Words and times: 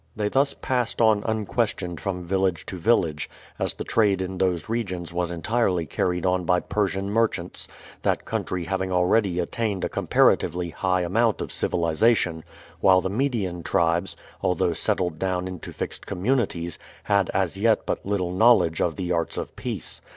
They 0.15 0.29
thus 0.29 0.55
passed 0.55 0.99
on 0.99 1.21
unquestioned 1.27 2.01
from 2.01 2.23
village 2.25 2.65
to 2.65 2.77
village, 2.79 3.29
as 3.59 3.75
the 3.75 3.83
trade 3.83 4.19
in 4.19 4.39
those 4.39 4.67
regions 4.67 5.13
was 5.13 5.29
entirely 5.29 5.85
carried 5.85 6.25
on 6.25 6.43
by 6.43 6.59
Persian 6.61 7.07
merchants, 7.11 7.67
that 8.01 8.25
country 8.25 8.63
having 8.63 8.91
already 8.91 9.37
attained 9.39 9.83
a 9.83 9.89
comparatively 9.89 10.71
high 10.71 11.01
amount 11.01 11.39
of 11.39 11.51
civilization; 11.51 12.43
while 12.79 12.99
the 13.01 13.11
Median 13.11 13.61
tribes, 13.61 14.17
although 14.41 14.73
settled 14.73 15.19
down 15.19 15.47
into 15.47 15.71
fixed 15.71 16.07
communities, 16.07 16.79
had 17.03 17.29
as 17.31 17.55
yet 17.55 17.85
but 17.85 18.03
little 18.03 18.31
knowledge 18.31 18.81
of 18.81 18.95
the 18.95 19.11
arts 19.11 19.37
of 19.37 19.55
peace. 19.55 20.01